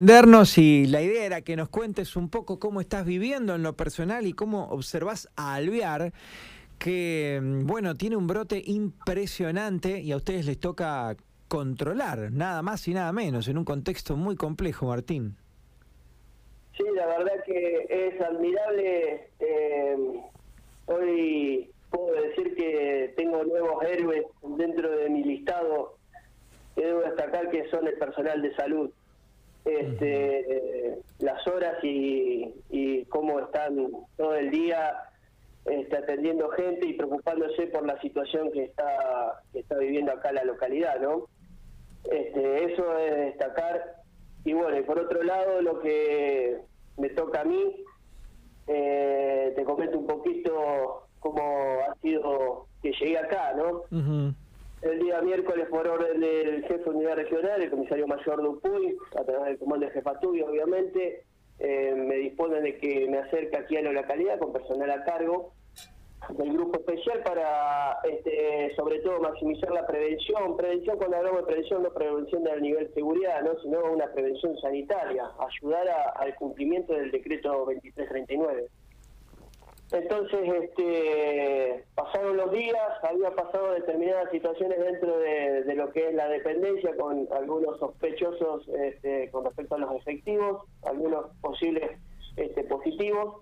Y 0.00 0.86
la 0.86 1.02
idea 1.02 1.24
era 1.24 1.40
que 1.40 1.56
nos 1.56 1.70
cuentes 1.70 2.14
un 2.14 2.30
poco 2.30 2.60
cómo 2.60 2.80
estás 2.80 3.04
viviendo 3.04 3.56
en 3.56 3.64
lo 3.64 3.72
personal 3.72 4.28
y 4.28 4.32
cómo 4.32 4.68
observas 4.68 5.28
a 5.34 5.54
Alvear, 5.54 6.12
que 6.78 7.40
mm, 7.42 7.66
bueno, 7.66 7.96
tiene 7.96 8.14
un 8.14 8.28
brote 8.28 8.62
impresionante 8.64 9.98
y 9.98 10.12
a 10.12 10.16
ustedes 10.16 10.46
les 10.46 10.60
toca 10.60 11.16
controlar, 11.48 12.30
nada 12.30 12.62
más 12.62 12.86
y 12.86 12.94
nada 12.94 13.12
menos, 13.12 13.48
en 13.48 13.58
un 13.58 13.64
contexto 13.64 14.16
muy 14.16 14.36
complejo, 14.36 14.86
Martín. 14.86 15.36
Sí, 16.76 16.84
la 16.94 17.06
verdad 17.06 17.42
que 17.44 17.86
es 17.90 18.20
admirable. 18.20 19.30
Eh, 19.40 19.96
hoy 20.86 21.72
puedo 21.90 22.12
decir 22.22 22.54
que 22.54 23.14
tengo 23.16 23.42
nuevos 23.42 23.82
héroes 23.82 24.26
dentro 24.44 24.90
de 24.90 25.10
mi 25.10 25.24
listado 25.24 25.96
que 26.76 26.86
debo 26.86 27.00
destacar 27.00 27.50
que 27.50 27.68
son 27.68 27.84
el 27.88 27.94
personal 27.94 28.40
de 28.40 28.54
salud 28.54 28.92
este, 29.68 30.98
las 31.18 31.46
horas 31.46 31.82
y, 31.82 32.54
y 32.70 33.04
cómo 33.06 33.40
están 33.40 33.88
todo 34.16 34.34
el 34.34 34.50
día 34.50 34.94
este, 35.64 35.96
atendiendo 35.96 36.48
gente 36.50 36.86
y 36.86 36.94
preocupándose 36.94 37.66
por 37.66 37.86
la 37.86 38.00
situación 38.00 38.50
que 38.52 38.64
está 38.64 39.42
que 39.52 39.60
está 39.60 39.76
viviendo 39.76 40.12
acá 40.12 40.32
la 40.32 40.44
localidad, 40.44 41.00
¿no? 41.00 41.26
Este, 42.10 42.72
eso 42.72 42.98
es 42.98 43.16
destacar. 43.16 43.96
Y 44.44 44.52
bueno, 44.52 44.78
y 44.78 44.82
por 44.82 44.98
otro 44.98 45.22
lado, 45.22 45.60
lo 45.60 45.80
que 45.80 46.58
me 46.96 47.10
toca 47.10 47.42
a 47.42 47.44
mí, 47.44 47.84
eh, 48.66 49.52
te 49.54 49.64
comento 49.64 49.98
un 49.98 50.06
poquito 50.06 51.06
cómo 51.20 51.42
ha 51.86 51.94
sido 52.00 52.66
que 52.82 52.92
llegué 52.92 53.18
acá, 53.18 53.54
¿no? 53.54 53.82
El 54.82 54.98
día 55.00 55.20
miércoles 55.22 55.66
por 55.68 55.86
orden 55.86 56.20
del 56.20 56.62
jefe 56.62 56.84
de 56.84 56.90
unidad 56.90 57.16
regional, 57.16 57.62
el 57.62 57.70
comisario 57.70 58.06
mayor 58.06 58.42
Dupuy, 58.42 58.96
a 59.18 59.24
través 59.24 59.44
del 59.46 59.58
comando 59.58 59.86
de 59.86 59.92
jefatura, 59.92 60.46
obviamente, 60.46 61.24
eh, 61.58 61.94
me 61.96 62.16
disponen 62.16 62.62
de 62.62 62.78
que 62.78 63.08
me 63.08 63.18
acerque 63.18 63.56
aquí 63.56 63.76
a 63.76 63.82
la 63.82 63.92
localidad 63.92 64.38
con 64.38 64.52
personal 64.52 64.90
a 64.90 65.04
cargo 65.04 65.52
del 66.30 66.52
grupo 66.52 66.78
especial 66.78 67.22
para, 67.22 67.98
este, 68.04 68.74
sobre 68.76 68.98
todo, 69.00 69.20
maximizar 69.20 69.70
la 69.70 69.86
prevención. 69.86 70.56
Prevención, 70.56 70.98
cuando 70.98 71.16
hablamos 71.16 71.40
de 71.40 71.46
prevención, 71.46 71.82
no 71.82 71.92
prevención 71.92 72.44
del 72.44 72.62
nivel 72.62 72.92
seguridad, 72.94 73.42
¿no? 73.42 73.58
sino 73.60 73.92
una 73.92 74.12
prevención 74.12 74.56
sanitaria, 74.58 75.24
ayudar 75.38 75.86
al 76.14 76.34
cumplimiento 76.36 76.92
del 76.92 77.10
decreto 77.10 77.50
2339. 77.50 78.68
Entonces, 79.90 80.40
este, 80.62 81.84
pasaron 81.94 82.36
los 82.36 82.52
días, 82.52 82.76
había 83.02 83.30
pasado 83.30 83.72
determinadas 83.72 84.30
situaciones 84.30 84.78
dentro 84.78 85.18
de, 85.18 85.74
lo 85.74 85.90
que 85.92 86.08
es 86.08 86.14
la 86.14 86.28
dependencia 86.28 86.94
con 86.96 87.26
algunos 87.32 87.78
sospechosos 87.78 88.68
este, 88.68 89.30
con 89.30 89.44
respecto 89.44 89.76
a 89.76 89.78
los 89.78 89.94
efectivos, 89.96 90.66
algunos 90.82 91.26
posibles 91.40 91.90
este, 92.36 92.64
positivos. 92.64 93.36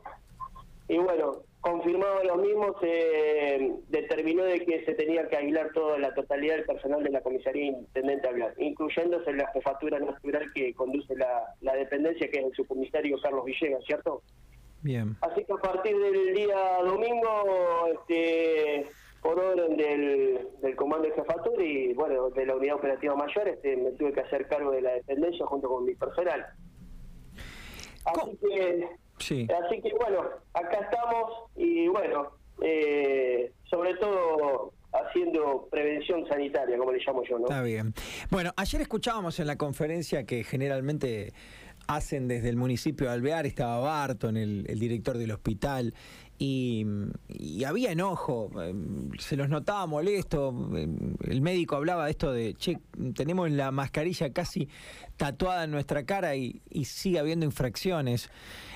Y 0.89 0.99
bueno, 0.99 1.39
confirmado 1.61 2.23
los 2.23 2.37
mismos, 2.39 2.77
se 2.81 3.73
determinó 3.89 4.45
de 4.45 4.65
que 4.65 4.85
se 4.85 4.95
tenía 4.95 5.27
que 5.29 5.37
aislar 5.39 5.73
toda 5.73 5.99
la 5.99 6.15
totalidad 6.15 6.55
del 6.55 6.65
personal 6.65 7.03
de 7.03 7.11
la 7.11 7.23
comisaría 7.23 7.65
intendente 7.65 8.29
hablar, 8.29 8.55
incluyéndose 8.59 9.33
la 9.33 9.49
jefatura 9.49 9.99
natural 9.99 10.53
que 10.55 10.73
conduce 10.75 11.17
la, 11.17 11.43
la 11.61 11.75
dependencia, 11.75 12.31
que 12.31 12.39
es 12.39 12.45
el 12.47 12.55
subcomisario 12.55 13.21
Carlos 13.21 13.45
Villegas, 13.47 13.85
¿cierto? 13.85 14.23
Así 15.21 15.45
que 15.45 15.53
a 15.53 15.57
partir 15.57 15.97
del 15.99 16.35
día 16.35 16.79
domingo, 16.85 17.89
este, 17.93 18.87
por 19.21 19.39
orden 19.39 19.77
del, 19.77 20.49
del 20.63 20.77
comando 20.77 21.09
de 21.09 21.15
jefatura 21.15 21.65
y 21.65 21.93
bueno, 21.95 22.31
de 22.31 22.47
la 22.47 22.57
unidad 22.57 22.77
operativa 22.77 23.15
mayor, 23.15 23.49
este, 23.49 23.77
me 23.77 23.93
tuve 23.93 24.13
que 24.13 24.21
hacer 24.21 24.47
cargo 24.49 24.71
de 24.71 24.83
la 24.83 24.93
dependencia 24.93 25.45
junto 25.47 25.69
con 25.69 25.85
mi 25.85 25.95
personal. 25.95 26.47
Así 28.05 28.39
que, 28.41 28.89
así 29.53 29.83
que 29.83 29.93
bueno, 29.99 30.23
acá 30.55 30.79
estamos 30.81 31.51
y 31.57 31.89
bueno, 31.89 32.31
eh, 32.63 33.53
sobre 33.69 33.95
todo 33.95 34.73
haciendo 34.93 35.69
prevención 35.71 36.27
sanitaria, 36.29 36.79
como 36.79 36.93
le 36.93 37.01
llamo 37.05 37.23
yo, 37.25 37.39
¿no? 37.39 37.47
Está 37.47 37.63
bien. 37.63 37.95
Bueno, 38.31 38.53
ayer 38.57 38.81
escuchábamos 38.81 39.39
en 39.41 39.47
la 39.47 39.57
conferencia 39.57 40.25
que 40.25 40.45
generalmente 40.45 41.33
hacen 41.87 42.29
desde 42.29 42.49
el 42.49 42.57
municipio 42.57 43.07
de 43.07 43.13
Alvear, 43.13 43.47
estaba 43.47 43.79
Barton, 43.79 44.37
el, 44.37 44.65
el 44.69 44.79
director 44.79 45.19
del 45.19 45.31
hospital, 45.33 45.95
y, 46.39 46.85
había 47.67 47.93
enojo, 47.93 48.51
em, 48.63 49.11
se 49.19 49.37
los 49.37 49.49
notaba 49.49 49.87
molesto, 49.87 50.51
em, 50.77 51.17
el 51.25 51.41
médico 51.41 51.77
hablaba 51.77 52.05
de 52.05 52.11
esto 52.11 52.33
de, 52.33 52.55
che, 52.55 52.79
tenemos 53.15 53.51
la 53.51 53.71
mascarilla 53.71 54.31
casi 54.33 54.69
tatuada 55.17 55.65
en 55.65 55.71
nuestra 55.71 56.05
cara 56.05 56.37
y, 56.37 56.61
sigue 56.85 57.19
habiendo 57.19 57.47
infracciones. 57.47 58.31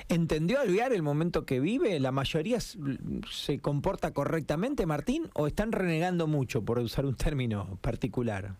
¿Entendió 0.09 0.59
Alvear 0.59 0.91
el 0.91 1.03
momento 1.03 1.45
que 1.45 1.59
vive? 1.59 1.99
¿La 1.99 2.11
mayoría 2.11 2.59
se 2.59 3.59
comporta 3.59 4.11
correctamente, 4.11 4.85
Martín, 4.85 5.29
o 5.33 5.47
están 5.47 5.71
renegando 5.71 6.27
mucho, 6.27 6.63
por 6.63 6.79
usar 6.79 7.05
un 7.05 7.15
término 7.15 7.77
particular? 7.81 8.55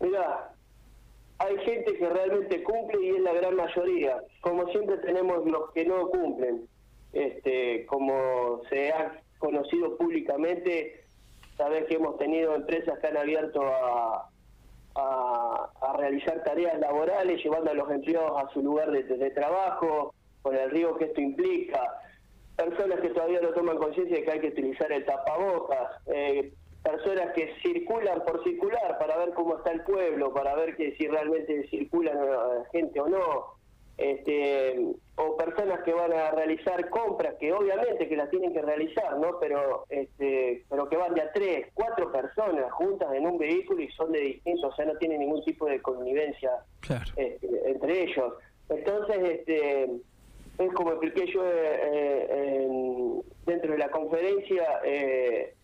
Mira, 0.00 0.53
hay 1.38 1.58
gente 1.58 1.94
que 1.96 2.08
realmente 2.08 2.62
cumple 2.62 3.04
y 3.04 3.10
es 3.10 3.20
la 3.20 3.32
gran 3.32 3.56
mayoría. 3.56 4.22
Como 4.40 4.68
siempre 4.68 4.96
tenemos 4.98 5.44
los 5.46 5.70
que 5.72 5.84
no 5.84 6.08
cumplen. 6.08 6.68
Este, 7.12 7.86
como 7.86 8.62
se 8.68 8.90
ha 8.90 9.20
conocido 9.38 9.96
públicamente, 9.96 11.04
sabes 11.56 11.84
que 11.84 11.94
hemos 11.94 12.18
tenido 12.18 12.54
empresas 12.54 12.98
que 12.98 13.06
han 13.06 13.16
abierto 13.16 13.62
a, 13.62 14.28
a, 14.96 15.96
realizar 15.96 16.42
tareas 16.42 16.78
laborales, 16.80 17.42
llevando 17.42 17.70
a 17.70 17.74
los 17.74 17.90
empleados 17.90 18.42
a 18.42 18.52
su 18.52 18.62
lugar 18.62 18.90
de, 18.90 19.30
trabajo, 19.30 20.14
con 20.42 20.56
el 20.56 20.70
riesgo 20.70 20.96
que 20.96 21.04
esto 21.06 21.20
implica. 21.20 22.00
Personas 22.56 23.00
que 23.00 23.10
todavía 23.10 23.40
no 23.40 23.50
toman 23.50 23.78
conciencia 23.78 24.16
de 24.16 24.24
que 24.24 24.30
hay 24.30 24.40
que 24.40 24.48
utilizar 24.48 24.90
el 24.92 25.04
tapabocas. 25.04 26.00
Eh, 26.06 26.52
personas 26.84 27.32
que 27.32 27.54
circulan 27.62 28.22
por 28.24 28.44
circular 28.44 28.98
para 28.98 29.16
ver 29.16 29.30
cómo 29.30 29.56
está 29.56 29.72
el 29.72 29.82
pueblo, 29.82 30.32
para 30.32 30.54
ver 30.54 30.76
que 30.76 30.94
si 30.96 31.08
realmente 31.08 31.66
circulan 31.68 32.18
eh, 32.18 32.64
gente 32.72 33.00
o 33.00 33.08
no, 33.08 33.54
este, 33.96 34.76
o 35.16 35.36
personas 35.36 35.82
que 35.82 35.94
van 35.94 36.12
a 36.12 36.32
realizar 36.32 36.90
compras 36.90 37.34
que 37.40 37.52
obviamente 37.52 38.08
que 38.08 38.16
las 38.16 38.28
tienen 38.28 38.52
que 38.52 38.60
realizar, 38.60 39.18
¿no? 39.18 39.38
Pero 39.40 39.86
este, 39.88 40.64
pero 40.68 40.88
que 40.88 40.96
van 40.96 41.14
de 41.14 41.22
a 41.22 41.32
tres, 41.32 41.68
cuatro 41.72 42.12
personas 42.12 42.70
juntas 42.72 43.12
en 43.14 43.26
un 43.26 43.38
vehículo 43.38 43.80
y 43.80 43.88
son 43.92 44.12
de 44.12 44.20
distintos, 44.20 44.72
o 44.72 44.76
sea, 44.76 44.84
no 44.84 44.96
tienen 44.98 45.20
ningún 45.20 45.42
tipo 45.44 45.66
de 45.66 45.80
connivencia 45.80 46.50
este, 47.16 47.70
entre 47.70 48.02
ellos. 48.02 48.34
Entonces, 48.68 49.18
este, 49.22 49.84
es 50.58 50.72
como 50.74 50.92
expliqué 50.92 51.32
yo 51.32 51.44
eh, 51.46 52.26
eh, 52.30 52.68
dentro 53.46 53.72
de 53.72 53.78
la 53.78 53.90
conferencia. 53.90 54.80
Eh, 54.84 55.54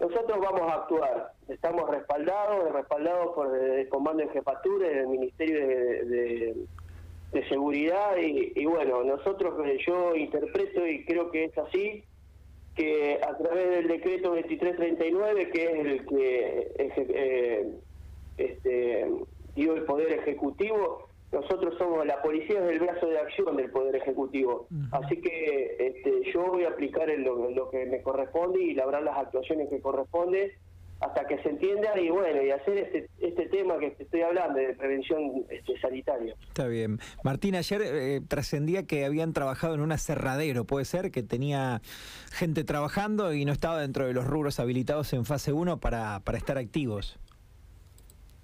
nosotros 0.00 0.38
vamos 0.40 0.60
a 0.62 0.74
actuar, 0.74 1.32
estamos 1.48 1.90
respaldados, 1.90 2.72
respaldados 2.72 3.34
por 3.34 3.56
el 3.56 3.88
Comando 3.88 4.22
de 4.22 4.28
Jefatura, 4.28 4.88
el 4.88 5.08
Ministerio 5.08 5.66
de, 5.66 6.66
Seguridad 7.48 8.16
y, 8.16 8.64
bueno, 8.64 9.04
nosotros 9.04 9.54
eh, 9.64 9.78
yo 9.86 10.16
interpreto 10.16 10.84
y 10.86 11.04
creo 11.04 11.30
que 11.30 11.44
es 11.44 11.58
así, 11.58 12.02
que 12.74 13.20
a 13.22 13.36
través 13.36 13.70
del 13.70 13.86
decreto 13.86 14.30
2339, 14.30 15.50
que 15.50 15.64
es 15.64 15.86
el 15.86 16.06
que 16.06 16.72
eh, 16.78 17.72
este, 18.38 19.10
dio 19.54 19.74
el 19.74 19.84
Poder 19.84 20.12
Ejecutivo, 20.12 21.07
nosotros 21.32 21.74
somos 21.78 22.06
la 22.06 22.22
policía 22.22 22.58
es 22.64 22.70
el 22.70 22.80
brazo 22.80 23.06
de 23.06 23.18
acción 23.18 23.56
del 23.56 23.70
Poder 23.70 23.96
Ejecutivo. 23.96 24.66
Así 24.92 25.20
que 25.20 25.76
este, 25.78 26.32
yo 26.32 26.46
voy 26.46 26.64
a 26.64 26.68
aplicar 26.68 27.08
lo, 27.18 27.50
lo, 27.50 27.70
que 27.70 27.84
me 27.86 28.00
corresponde 28.02 28.62
y 28.62 28.74
labrar 28.74 29.02
las 29.02 29.16
actuaciones 29.18 29.68
que 29.68 29.80
corresponde 29.80 30.56
hasta 31.00 31.26
que 31.26 31.40
se 31.42 31.50
entienda 31.50 31.98
y 31.98 32.10
bueno, 32.10 32.42
y 32.42 32.50
hacer 32.50 32.78
este, 32.78 33.08
este 33.20 33.46
tema 33.46 33.78
que 33.78 33.94
estoy 33.98 34.22
hablando 34.22 34.58
de 34.58 34.74
prevención 34.74 35.44
este, 35.48 35.78
sanitaria. 35.80 36.34
Está 36.48 36.66
bien. 36.66 36.98
Martín, 37.22 37.54
ayer 37.54 37.82
eh, 37.84 38.20
trascendía 38.26 38.84
que 38.84 39.04
habían 39.04 39.32
trabajado 39.32 39.74
en 39.74 39.80
un 39.80 39.92
aserradero, 39.92 40.64
¿puede 40.64 40.84
ser? 40.84 41.10
Que 41.10 41.22
tenía 41.22 41.82
gente 42.32 42.64
trabajando 42.64 43.32
y 43.32 43.44
no 43.44 43.52
estaba 43.52 43.80
dentro 43.80 44.06
de 44.06 44.12
los 44.12 44.26
rubros 44.26 44.58
habilitados 44.58 45.12
en 45.12 45.24
fase 45.24 45.52
1 45.52 45.78
para, 45.78 46.20
para 46.20 46.38
estar 46.38 46.58
activos. 46.58 47.20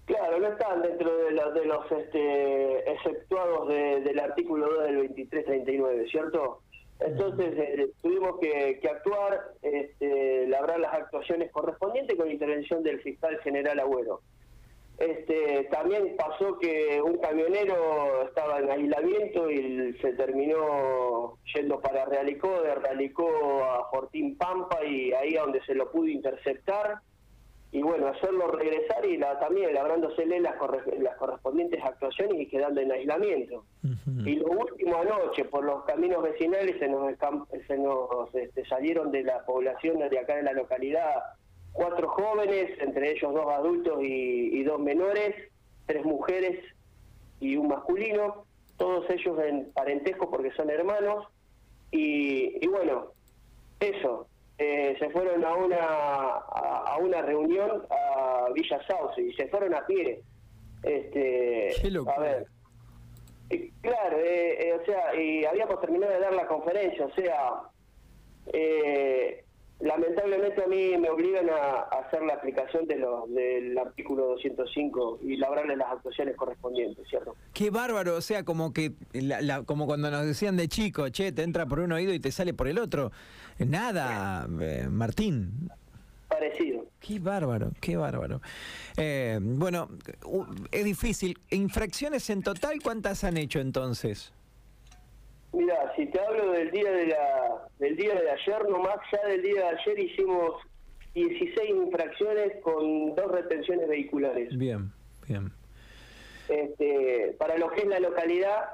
Claro, 0.07 0.39
no 0.39 0.49
están 0.49 0.83
dentro 0.83 1.17
de, 1.17 1.31
los, 1.31 1.55
de 1.55 1.65
los 1.65 1.93
este, 1.93 2.91
exceptuados 2.93 3.69
del 3.69 4.21
artículo 4.21 4.69
2 4.69 4.85
del 4.85 4.97
2339, 4.97 6.07
¿cierto? 6.11 6.61
Entonces 7.01 7.55
eh, 7.57 7.91
tuvimos 8.03 8.39
que, 8.39 8.81
actuar, 8.89 9.53
este, 9.63 10.47
labrar 10.47 10.79
las 10.79 10.93
actuaciones 10.93 11.51
correspondientes 11.53 12.17
con 12.17 12.31
intervención 12.31 12.83
del 12.83 13.01
fiscal 13.01 13.39
general 13.41 13.81
Agüero. 13.81 14.21
Este, 14.99 15.65
también 15.73 16.15
pasó 16.17 16.57
que 16.59 17.01
un 17.03 17.19
camionero 17.19 18.27
estaba 18.27 18.59
en 18.59 18.71
aislamiento 18.71 19.51
y 19.51 19.93
se 20.01 20.13
terminó 20.13 21.39
yendo 21.53 21.81
para 21.81 22.05
Realicó, 22.05 22.63
de 22.63 22.75
Realicó 22.77 23.29
a 23.65 23.91
Fortín 23.91 24.37
Pampa 24.37 24.85
y 24.85 25.13
ahí 25.13 25.37
a 25.37 25.43
donde 25.43 25.65
se 25.65 25.75
lo 25.75 25.91
pudo 25.91 26.07
interceptar 26.07 27.01
y 27.75 27.83
bueno, 27.83 28.07
hacerlo 28.07 28.47
regresar 28.53 29.05
y 29.05 29.17
la, 29.17 29.37
también 29.41 29.75
labrándosele 29.75 30.39
las, 30.39 30.55
las 31.01 31.17
correspondientes 31.17 31.83
actuaciones 31.85 32.41
y 32.41 32.47
quedando 32.47 32.81
en 32.81 32.93
aislamiento. 32.93 33.65
Y 34.25 34.37
lo 34.37 34.47
último 34.47 34.97
anoche, 34.97 35.45
por 35.47 35.65
los 35.65 35.83
caminos 35.83 36.23
vecinales, 36.23 36.79
se 36.79 36.87
nos, 36.87 37.13
se 37.67 37.77
nos 37.77 38.33
este, 38.33 38.65
salieron 38.67 39.11
de 39.11 39.25
la 39.25 39.45
población 39.45 39.99
de 40.09 40.19
acá 40.21 40.37
de 40.37 40.45
la 40.45 40.53
localidad 40.53 41.21
cuatro 41.73 42.07
jóvenes, 42.11 42.79
entre 42.79 43.11
ellos 43.11 43.35
dos 43.35 43.53
adultos 43.53 43.99
y, 44.01 44.63
dos 44.63 44.79
menores, 44.79 45.35
tres 45.87 46.05
mujeres 46.05 46.65
y 47.41 47.57
un 47.57 47.67
masculino, 47.67 48.45
todos 48.77 49.11
ellos 49.11 49.37
en 49.45 49.73
parentesco 49.73 50.31
porque 50.31 50.53
son 50.53 50.71
hermanos. 50.71 51.27
Y, 51.91 52.65
y 52.65 52.69
bueno, 52.69 53.09
eso, 53.81 54.29
eh, 54.59 54.97
se 54.99 55.11
fueron 55.11 55.45
a 55.45 55.55
una 55.55 55.85
a, 55.85 56.97
una 56.99 57.23
reunión 57.23 57.83
a 57.91 58.49
Villa 58.55 58.81
Sauce 58.87 59.21
y 59.21 59.33
se 59.35 59.49
fueron 59.49 59.75
a 59.75 59.85
pie. 59.87 60.21
Este, 60.83 61.71
a 62.07 62.21
ver, 62.21 62.47
claro, 63.81 64.19
eh, 64.19 64.69
eh, 64.69 64.79
o 64.81 64.85
sea, 64.85 65.15
y 65.15 65.45
habíamos 65.45 65.81
terminado 65.81 66.13
de 66.13 66.21
dar 66.21 66.35
la 66.35 66.47
conferencia, 66.47 67.07
o 67.07 67.15
sea, 67.15 67.63
eh, 68.53 69.44
lamentablemente 69.81 70.63
a 70.63 70.67
mí 70.67 70.97
me 70.99 71.11
obligan 71.11 71.49
a, 71.51 71.81
hacer 71.99 72.23
la 72.23 72.35
aplicación 72.35 72.87
de 72.87 72.97
lo, 72.97 73.27
del 73.29 73.77
artículo 73.79 74.27
205 74.29 75.21
y 75.23 75.37
labrarle 75.37 75.77
las 75.77 75.93
actuaciones 75.93 76.37
correspondientes, 76.37 77.07
¿cierto? 77.09 77.35
Qué 77.53 77.71
bárbaro, 77.71 78.17
o 78.17 78.21
sea, 78.21 78.45
como 78.45 78.73
que 78.73 78.93
como 79.67 79.87
cuando 79.87 80.11
nos 80.11 80.27
decían 80.27 80.57
de 80.57 80.69
chico, 80.69 81.09
che, 81.09 81.33
te 81.33 81.43
entra 81.43 81.67
por 81.67 81.81
un 81.81 81.93
oído 81.93 82.13
y 82.13 82.21
te 82.21 82.31
sale 82.33 82.55
por 82.55 82.69
el 82.69 82.79
otro. 82.79 83.13
Nada, 83.59 84.47
eh, 84.61 84.87
Martín. 84.91 85.71
Parecido. 86.29 86.87
Qué 87.01 87.19
bárbaro, 87.19 87.71
qué 87.81 87.97
bárbaro. 87.97 88.41
Eh, 88.97 89.39
bueno, 89.41 89.91
es 90.73 90.85
difícil. 90.85 91.39
¿Infracciones 91.51 92.31
en 92.31 92.43
total 92.43 92.81
cuántas 92.83 93.25
han 93.25 93.37
hecho 93.37 93.61
entonces? 93.61 94.33
Mira, 95.55 95.93
si 95.97 96.07
te 96.07 96.21
hablo 96.21 96.53
del 96.53 96.71
día 96.71 96.91
de 96.91 97.07
la 97.07 97.69
del 97.79 97.97
día 97.97 98.15
de 98.15 98.31
ayer, 98.31 98.69
nomás 98.69 98.97
ya 99.13 99.29
del 99.29 99.43
día 99.43 99.55
de 99.55 99.69
ayer 99.69 99.99
hicimos 99.99 100.55
16 101.15 101.71
infracciones 101.71 102.61
con 102.63 103.15
dos 103.15 103.31
retenciones 103.31 103.89
vehiculares. 103.89 104.57
Bien, 104.57 104.93
bien. 105.29 105.53
Este, 106.49 107.37
para 107.39 107.57
lo 107.57 107.71
que 107.71 107.83
es 107.83 107.87
la 107.87 108.01
localidad 108.01 108.65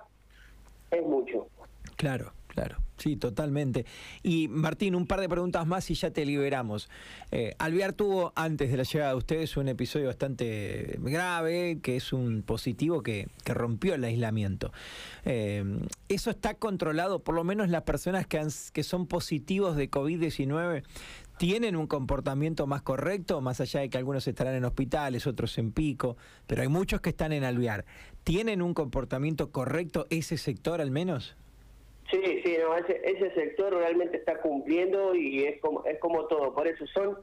es 0.91 1.03
mucho. 1.03 1.49
Claro, 1.97 2.33
claro. 2.49 2.77
Sí, 3.01 3.17
totalmente. 3.17 3.87
Y 4.23 4.49
Martín, 4.49 4.95
un 4.95 5.07
par 5.07 5.23
de 5.23 5.29
preguntas 5.29 5.67
más 5.67 5.91
y 5.91 5.95
ya 5.95 6.11
te 6.11 6.27
liberamos. 6.27 6.91
Eh, 7.31 7.57
tuvo, 7.97 8.35
antes 8.37 8.71
de 8.71 8.77
la 8.77 8.83
llegada 8.83 9.13
de 9.13 9.17
ustedes, 9.17 9.57
un 9.57 9.69
episodio 9.69 10.09
bastante 10.09 10.99
grave, 11.01 11.79
que 11.83 11.97
es 11.97 12.13
un 12.13 12.43
positivo 12.43 13.03
que, 13.03 13.29
rompió 13.47 13.95
el 13.95 14.05
aislamiento. 14.05 14.71
Eh, 15.25 15.65
¿Eso 16.11 16.31
está 16.31 16.55
controlado? 16.55 17.21
Por 17.21 17.35
lo 17.35 17.43
menos 17.43 17.71
las 17.71 17.83
personas 17.83 18.27
que, 18.27 18.47
que 18.75 18.83
son 18.83 19.07
positivos 19.07 19.77
de 19.77 19.91
COVID-19 19.91 20.83
tienen 21.39 21.77
un 21.77 21.87
comportamiento 21.87 22.67
más 22.67 22.83
correcto, 22.83 23.41
más 23.41 23.63
allá 23.63 23.81
de 23.81 23.89
que 23.89 23.97
algunos 23.97 24.29
estarán 24.29 24.57
en 24.57 24.65
hospitales, 24.67 25.27
otros 25.27 25.57
en 25.57 25.73
pico, 25.73 26.19
pero 26.47 26.61
hay 26.61 26.69
muchos 26.69 27.01
que 27.01 27.09
están 27.09 27.33
en 27.33 27.45
Alvear. 27.45 27.87
¿Tienen 28.25 28.61
un 28.61 28.75
comportamiento 28.75 29.51
correcto 29.51 30.07
ese 30.11 30.37
sector 30.37 30.83
al 30.83 30.91
menos? 30.91 31.35
Sí, 32.11 32.41
sí, 32.45 32.57
no, 32.61 32.77
ese, 32.77 33.01
ese 33.05 33.33
sector 33.35 33.73
realmente 33.73 34.17
está 34.17 34.41
cumpliendo 34.41 35.15
y 35.15 35.45
es 35.45 35.61
como, 35.61 35.85
es 35.85 35.99
como 35.99 36.27
todo. 36.27 36.53
Por 36.53 36.67
eso 36.67 36.85
son, 36.89 37.19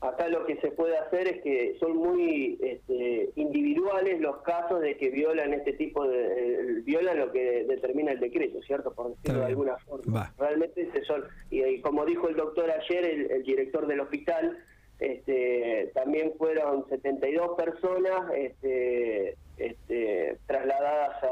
acá 0.00 0.28
lo 0.28 0.46
que 0.46 0.56
se 0.60 0.70
puede 0.70 0.96
hacer 0.96 1.28
es 1.28 1.42
que 1.42 1.76
son 1.78 1.96
muy 1.96 2.58
este, 2.62 3.30
individuales 3.36 4.20
los 4.20 4.38
casos 4.42 4.80
de 4.80 4.96
que 4.96 5.10
violan 5.10 5.52
este 5.52 5.74
tipo 5.74 6.08
de, 6.08 6.26
eh, 6.26 6.82
violan 6.84 7.18
lo 7.18 7.32
que 7.32 7.64
determina 7.64 8.12
el 8.12 8.20
decreto, 8.20 8.62
¿cierto? 8.62 8.92
Por 8.92 9.14
decirlo 9.14 9.40
de 9.40 9.46
alguna 9.46 9.76
forma. 9.78 10.32
Realmente 10.38 10.88
son, 11.04 11.24
y, 11.50 11.80
como 11.80 12.06
dijo 12.06 12.28
el 12.28 12.36
doctor 12.36 12.70
ayer, 12.70 13.04
el, 13.04 13.30
el 13.30 13.42
director 13.42 13.86
del 13.86 14.00
hospital, 14.00 14.58
este, 15.00 15.90
también 15.94 16.32
fueron 16.38 16.88
72 16.88 17.56
personas, 17.56 18.32
este, 18.34 19.36
este, 19.58 20.38
trasladadas 20.46 21.22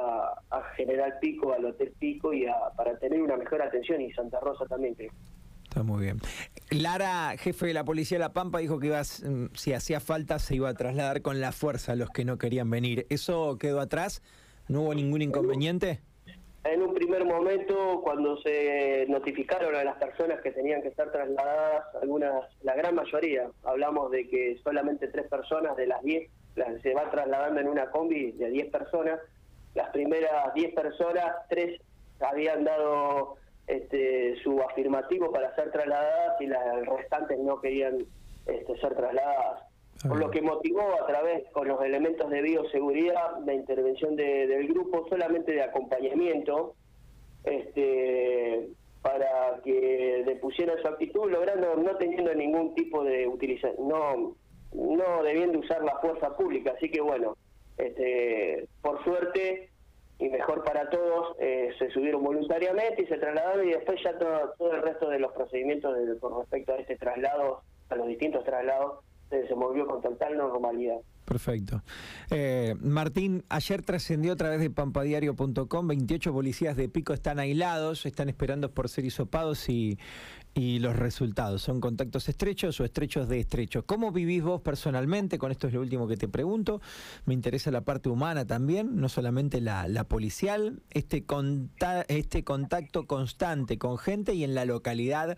a, 0.51 0.63
General 0.77 1.15
Pico, 1.21 1.53
al 1.53 1.65
Hotel 1.65 1.93
Pico, 1.99 2.33
y 2.33 2.47
para 2.77 2.99
tener 2.99 3.23
una 3.23 3.37
mejor 3.37 3.63
atención, 3.63 4.01
y 4.01 4.13
Santa 4.13 4.41
Rosa 4.41 4.67
también 4.67 4.95
Está 5.65 5.83
muy 5.83 6.03
bien. 6.03 6.19
Lara, 6.71 7.37
jefe 7.39 7.67
de 7.67 7.75
la 7.75 7.85
Policía 7.85 8.19
de 8.19 8.25
La 8.25 8.33
Pampa, 8.33 8.59
dijo 8.59 8.79
que 8.79 8.89
iba, 8.89 9.01
mm, 9.01 9.55
si 9.55 9.73
hacía 9.73 10.01
falta 10.01 10.39
se 10.39 10.57
iba 10.57 10.69
a 10.69 10.75
trasladar 10.75 11.23
con 11.23 11.41
la 11.41 11.53
fuerza 11.53 11.93
a 11.93 11.97
los 11.97 12.11
que 12.11 12.25
no 12.25 12.39
querían 12.39 12.71
venir. 12.71 13.07
¿Eso 13.11 13.59
quedó 13.59 13.81
atrás? 13.81 14.23
¿No 14.69 14.83
hubo 14.83 14.95
ningún 14.95 15.23
inconveniente? 15.23 16.01
En 16.65 16.83
un 16.83 16.95
primer 16.95 17.25
momento, 17.25 18.01
cuando 18.03 18.39
se 18.39 19.07
notificaron 19.09 19.75
a 19.77 19.85
las 19.85 19.97
personas 19.99 20.41
que 20.41 20.51
tenían 20.51 20.83
que 20.83 20.89
estar 20.89 21.13
trasladadas, 21.13 21.85
algunas, 22.03 22.45
la 22.63 22.75
gran 22.75 22.95
mayoría, 22.95 23.49
hablamos 23.63 24.11
de 24.11 24.29
que 24.29 24.59
solamente 24.65 25.07
tres 25.09 25.29
personas 25.29 25.77
de 25.77 25.87
las 25.87 26.03
diez 26.03 26.29
se 26.83 26.95
va 26.95 27.11
trasladando 27.11 27.61
en 27.61 27.69
una 27.69 27.91
combi 27.91 28.33
de 28.33 28.51
10 28.51 28.71
personas. 28.71 29.21
Las 29.75 29.91
primeras 29.91 30.55
10 30.55 30.75
personas, 30.75 31.37
tres 31.49 31.81
habían 32.21 32.65
dado 32.65 33.37
este, 33.67 34.37
su 34.43 34.61
afirmativo 34.63 35.31
para 35.31 35.55
ser 35.55 35.71
trasladadas 35.71 36.41
y 36.41 36.47
las 36.47 36.87
restantes 36.87 37.39
no 37.39 37.61
querían 37.61 37.99
este, 38.47 38.77
ser 38.79 38.95
trasladadas. 38.95 39.63
Ah, 40.05 40.09
Por 40.09 40.19
lo 40.19 40.31
que 40.31 40.43
motivó 40.43 40.83
a 41.03 41.07
través, 41.07 41.49
con 41.53 41.69
los 41.69 41.83
elementos 41.83 42.31
de 42.31 42.43
bioseguridad, 42.43 43.39
la 43.45 43.55
intervención 43.55 44.17
del 44.17 44.69
grupo 44.69 45.07
solamente 45.09 45.53
de 45.53 45.63
acompañamiento, 45.63 46.75
este, 47.45 48.69
para 49.03 49.61
que 49.63 50.25
depusieran 50.27 50.81
su 50.81 50.89
actitud, 50.89 51.31
logrando, 51.31 51.77
no 51.77 51.97
teniendo 51.97 52.35
ningún 52.35 52.75
tipo 52.75 53.05
de 53.05 53.27
utilización, 53.27 53.89
no 53.89 54.35
no 54.77 55.23
debiendo 55.23 55.59
usar 55.59 55.83
la 55.83 55.99
fuerza 55.99 56.37
pública. 56.37 56.73
Así 56.77 56.91
que 56.91 57.01
bueno, 57.01 57.37
este, 57.79 58.69
por 58.83 59.03
suerte 59.05 59.71
y 60.19 60.29
mejor 60.29 60.65
para 60.65 60.89
todos, 60.89 61.37
eh, 61.41 61.71
se 61.79 61.91
subieron 61.91 62.23
voluntariamente 62.23 63.03
y 63.03 63.07
se 63.07 63.19
trasladaron 63.19 63.69
y 63.69 63.73
después 63.73 64.03
ya 64.03 64.19
todo, 64.19 64.55
todo 64.57 64.73
el 64.73 64.83
resto 64.83 65.11
de 65.11 65.19
los 65.19 65.33
procedimientos 65.33 65.95
con 66.21 66.39
respecto 66.39 66.73
a 66.73 66.77
este 66.77 66.97
traslado, 66.97 67.63
a 67.91 67.97
los 67.97 68.07
distintos 68.07 68.45
traslados, 68.45 69.05
se 69.29 69.37
desenvolvió 69.37 69.87
con 69.87 70.01
total 70.03 70.37
normalidad. 70.37 70.97
Perfecto. 71.25 71.83
Eh, 72.31 72.77
Martín, 72.81 73.45
ayer 73.49 73.83
trascendió 73.83 74.33
a 74.33 74.37
través 74.37 74.61
de 74.61 74.71
pampadiario.com, 74.71 75.89
28 75.89 76.33
policías 76.33 76.77
de 76.77 76.89
Pico 76.89 77.13
están 77.13 77.41
aislados, 77.41 78.07
están 78.07 78.29
esperando 78.29 78.71
por 78.71 78.89
ser 78.89 79.05
hisopados 79.05 79.69
y, 79.69 79.99
y 80.55 80.79
los 80.79 80.95
resultados. 80.95 81.63
¿Son 81.63 81.81
contactos 81.81 82.29
estrechos 82.29 82.81
o 82.81 82.85
estrechos 82.85 83.29
de 83.29 83.41
estrecho? 83.41 83.85
¿Cómo 83.85 84.13
vivís 84.13 84.43
vos 84.43 84.63
personalmente? 84.63 85.37
Con 85.37 85.51
esto 85.51 85.67
es 85.67 85.75
lo 85.75 85.81
último 85.81 86.07
que 86.07 86.17
te 86.17 86.29
pregunto. 86.29 86.81
Me 87.25 87.35
interesa 87.35 87.73
la 87.73 87.81
parte 87.81 88.09
humana 88.09 88.47
también, 88.47 88.97
no 88.97 89.09
solamente 89.09 89.61
la, 89.61 89.89
la 89.89 90.05
policial. 90.05 90.81
Este, 90.91 91.25
este 92.07 92.45
contacto 92.45 93.07
constante 93.07 93.79
con 93.79 93.99
gente 93.99 94.33
y 94.35 94.45
en 94.45 94.55
la 94.55 94.65
localidad 94.65 95.37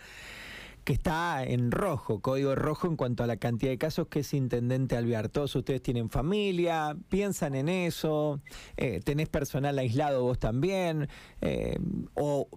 que 0.89 0.95
está 0.95 1.45
en 1.45 1.71
rojo, 1.71 2.23
código 2.23 2.55
rojo 2.55 2.87
en 2.87 2.97
cuanto 2.97 3.23
a 3.23 3.27
la 3.27 3.37
cantidad 3.37 3.71
de 3.71 3.77
casos 3.77 4.09
que 4.09 4.21
es 4.21 4.33
Intendente 4.33 4.97
Alvear. 4.97 5.29
Todos 5.29 5.55
ustedes 5.55 5.83
tienen 5.83 6.09
familia, 6.09 6.97
piensan 7.11 7.55
en 7.55 7.69
eso, 7.69 8.41
eh, 8.79 9.01
tenés 9.05 9.29
personal 9.29 9.79
aislado 9.79 10.23
vos 10.23 10.39
también, 10.39 11.07
eh, 11.43 11.77
o, 12.15 12.49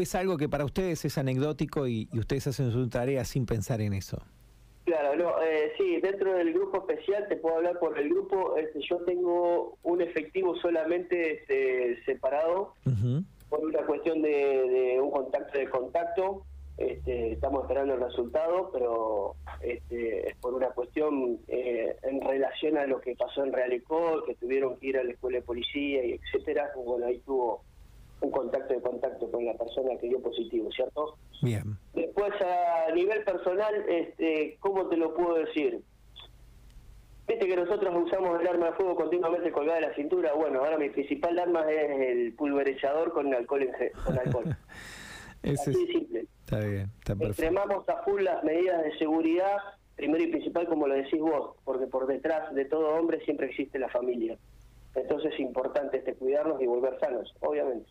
es 0.00 0.14
algo 0.14 0.38
que 0.38 0.48
para 0.48 0.64
ustedes 0.64 1.04
es 1.04 1.18
anecdótico 1.18 1.86
y, 1.86 2.08
ustedes 2.14 2.46
hacen 2.46 2.72
su 2.72 2.88
tarea 2.88 3.22
sin 3.26 3.44
pensar 3.44 3.82
en 3.82 3.92
eso. 3.92 4.16
Claro, 4.86 5.14
no, 5.16 5.42
eh, 5.42 5.74
sí, 5.76 6.00
dentro 6.00 6.32
del 6.32 6.54
grupo 6.54 6.78
especial 6.88 7.28
te 7.28 7.36
puedo 7.36 7.56
hablar 7.56 7.78
por 7.78 7.98
el 7.98 8.08
grupo, 8.08 8.56
este, 8.56 8.80
yo 8.80 8.96
tengo 9.04 9.76
un 9.82 10.00
efectivo 10.00 10.56
solamente 10.56 11.34
este, 11.34 12.02
separado 12.06 12.72
por 13.50 13.60
una 13.60 13.84
cuestión 13.84 14.22
de, 14.22 14.30
de 14.30 15.00
un 15.02 15.10
contacto 15.10 15.58
de 15.58 15.68
contacto 15.68 16.46
este, 16.78 17.32
estamos 17.32 17.62
esperando 17.62 17.94
el 17.94 18.00
resultado, 18.00 18.70
pero 18.72 19.34
este, 19.60 20.28
es 20.28 20.36
por 20.36 20.54
una 20.54 20.68
cuestión 20.68 21.40
eh, 21.48 21.96
en 22.02 22.20
relación 22.20 22.78
a 22.78 22.86
lo 22.86 23.00
que 23.00 23.16
pasó 23.16 23.44
en 23.44 23.52
Realicó, 23.52 24.22
que 24.24 24.36
tuvieron 24.36 24.76
que 24.76 24.86
ir 24.86 24.98
a 24.98 25.02
la 25.02 25.10
escuela 25.10 25.38
de 25.38 25.44
policía 25.44 26.04
y 26.04 26.12
etcétera. 26.12 26.70
Bueno, 26.76 27.06
ahí 27.06 27.18
tuvo 27.26 27.62
un 28.20 28.30
contacto 28.30 28.74
de 28.74 28.80
contacto 28.80 29.28
con 29.28 29.44
la 29.44 29.54
persona 29.54 29.98
que 30.00 30.06
dio 30.06 30.22
positivo, 30.22 30.70
¿cierto? 30.70 31.16
Bien. 31.42 31.64
Después, 31.94 32.32
a 32.40 32.92
nivel 32.94 33.24
personal, 33.24 33.74
este, 33.88 34.56
¿cómo 34.60 34.86
te 34.86 34.96
lo 34.96 35.14
puedo 35.14 35.34
decir? 35.34 35.82
Viste 37.26 37.46
que 37.46 37.56
nosotros 37.56 37.92
usamos 38.06 38.40
el 38.40 38.46
arma 38.46 38.66
de 38.66 38.72
fuego 38.74 38.94
continuamente 38.94 39.50
colgada 39.50 39.80
de 39.80 39.88
la 39.88 39.94
cintura. 39.94 40.32
Bueno, 40.32 40.60
ahora 40.60 40.78
mi 40.78 40.90
principal 40.90 41.38
arma 41.40 41.68
es 41.70 42.08
el 42.08 42.34
pulverizador 42.34 43.12
con 43.12 43.34
alcohol. 43.34 43.62
En, 43.62 43.92
con 44.04 44.16
alcohol. 44.16 44.56
Así 45.42 45.72
simple. 45.86 46.26
Está 46.44 46.60
bien, 46.60 46.90
está 46.98 47.14
perfecto. 47.14 47.26
Extremamos 47.26 47.88
a 47.88 48.02
full 48.02 48.22
las 48.22 48.42
medidas 48.42 48.82
de 48.82 48.96
seguridad 48.98 49.58
primero 49.96 50.22
y 50.22 50.28
principal, 50.28 50.66
como 50.68 50.86
lo 50.86 50.94
decís 50.94 51.20
vos, 51.20 51.56
porque 51.64 51.86
por 51.86 52.06
detrás 52.06 52.54
de 52.54 52.64
todo 52.64 52.94
hombre 52.94 53.20
siempre 53.24 53.48
existe 53.48 53.78
la 53.78 53.88
familia. 53.88 54.38
Entonces 54.94 55.34
es 55.34 55.40
importante 55.40 55.98
este 55.98 56.14
cuidarnos 56.14 56.60
y 56.62 56.66
volver 56.66 56.98
sanos, 57.00 57.34
obviamente. 57.40 57.90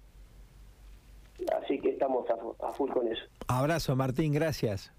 Así 1.61 1.79
que 1.79 1.89
estamos 1.89 2.25
a, 2.29 2.67
a 2.67 2.73
full 2.73 2.89
con 2.91 3.07
eso. 3.07 3.23
Abrazo, 3.47 3.95
Martín, 3.95 4.33
gracias. 4.33 4.91